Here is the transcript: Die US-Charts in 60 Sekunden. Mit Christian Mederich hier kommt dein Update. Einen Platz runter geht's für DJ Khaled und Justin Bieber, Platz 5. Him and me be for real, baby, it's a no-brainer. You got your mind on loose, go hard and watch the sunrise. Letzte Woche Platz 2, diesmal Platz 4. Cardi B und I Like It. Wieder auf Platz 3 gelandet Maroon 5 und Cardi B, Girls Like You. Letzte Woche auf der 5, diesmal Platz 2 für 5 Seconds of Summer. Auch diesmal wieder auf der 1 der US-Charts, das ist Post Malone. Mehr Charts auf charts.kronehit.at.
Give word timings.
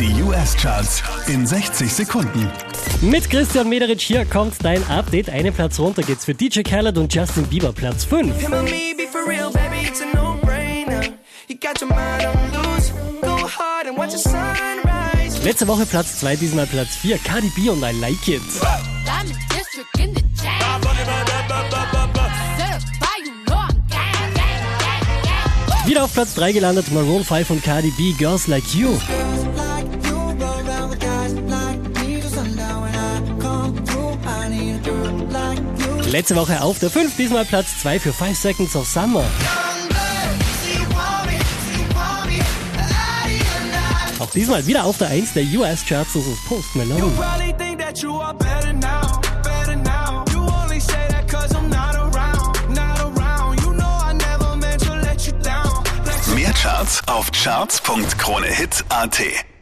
Die 0.00 0.22
US-Charts 0.22 1.04
in 1.28 1.46
60 1.46 1.92
Sekunden. 1.92 2.50
Mit 3.00 3.30
Christian 3.30 3.68
Mederich 3.68 4.02
hier 4.02 4.24
kommt 4.24 4.54
dein 4.64 4.84
Update. 4.88 5.30
Einen 5.30 5.54
Platz 5.54 5.78
runter 5.78 6.02
geht's 6.02 6.24
für 6.24 6.34
DJ 6.34 6.62
Khaled 6.62 6.98
und 6.98 7.14
Justin 7.14 7.44
Bieber, 7.44 7.72
Platz 7.72 8.04
5. 8.04 8.36
Him 8.40 8.52
and 8.54 8.64
me 8.64 8.92
be 8.96 9.06
for 9.06 9.20
real, 9.24 9.52
baby, 9.52 9.86
it's 9.86 10.00
a 10.00 10.06
no-brainer. 10.16 11.12
You 11.46 11.56
got 11.56 11.80
your 11.80 11.90
mind 11.90 12.26
on 12.26 12.74
loose, 12.74 12.92
go 13.20 13.46
hard 13.46 13.86
and 13.86 13.96
watch 13.96 14.10
the 14.10 14.18
sunrise. 14.18 15.40
Letzte 15.44 15.68
Woche 15.68 15.86
Platz 15.86 16.18
2, 16.18 16.36
diesmal 16.36 16.66
Platz 16.66 16.96
4. 16.96 17.18
Cardi 17.18 17.50
B 17.54 17.68
und 17.70 17.78
I 17.78 17.92
Like 18.00 18.26
It. 18.26 18.42
Wieder 25.86 26.04
auf 26.04 26.14
Platz 26.14 26.34
3 26.34 26.52
gelandet 26.52 26.90
Maroon 26.92 27.22
5 27.22 27.50
und 27.50 27.62
Cardi 27.62 27.90
B, 27.90 28.12
Girls 28.18 28.48
Like 28.48 28.64
You. 28.74 28.98
Letzte 36.14 36.36
Woche 36.36 36.62
auf 36.62 36.78
der 36.78 36.90
5, 36.90 37.16
diesmal 37.16 37.44
Platz 37.44 37.76
2 37.80 37.98
für 37.98 38.12
5 38.12 38.38
Seconds 38.38 38.76
of 38.76 38.86
Summer. 38.86 39.24
Auch 44.20 44.30
diesmal 44.30 44.64
wieder 44.64 44.84
auf 44.84 44.98
der 44.98 45.08
1 45.08 45.32
der 45.32 45.42
US-Charts, 45.42 46.12
das 46.12 46.24
ist 46.24 46.46
Post 46.46 46.76
Malone. 46.76 47.10
Mehr 56.36 56.52
Charts 56.52 57.02
auf 57.08 57.32
charts.kronehit.at. 57.32 59.53